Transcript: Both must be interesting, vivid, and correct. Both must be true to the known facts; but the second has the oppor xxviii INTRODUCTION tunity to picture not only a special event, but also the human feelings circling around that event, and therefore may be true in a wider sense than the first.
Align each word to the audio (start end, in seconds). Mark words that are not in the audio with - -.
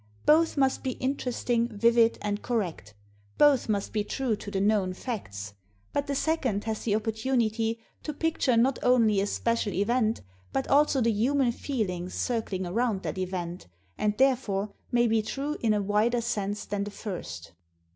Both 0.25 0.57
must 0.57 0.81
be 0.81 0.93
interesting, 0.93 1.67
vivid, 1.67 2.17
and 2.23 2.41
correct. 2.41 2.95
Both 3.37 3.69
must 3.69 3.93
be 3.93 4.03
true 4.03 4.35
to 4.35 4.49
the 4.49 4.59
known 4.59 4.95
facts; 4.95 5.53
but 5.93 6.07
the 6.07 6.15
second 6.15 6.63
has 6.63 6.81
the 6.85 6.93
oppor 6.93 7.13
xxviii 7.15 7.33
INTRODUCTION 7.33 7.69
tunity 7.69 7.77
to 8.01 8.13
picture 8.15 8.57
not 8.57 8.79
only 8.81 9.21
a 9.21 9.27
special 9.27 9.75
event, 9.75 10.21
but 10.51 10.67
also 10.69 11.01
the 11.01 11.11
human 11.11 11.51
feelings 11.51 12.15
circling 12.15 12.65
around 12.65 13.03
that 13.03 13.19
event, 13.19 13.67
and 13.95 14.17
therefore 14.17 14.73
may 14.91 15.05
be 15.05 15.21
true 15.21 15.55
in 15.61 15.71
a 15.71 15.83
wider 15.83 16.21
sense 16.21 16.65
than 16.65 16.83
the 16.83 16.89
first. 16.89 17.51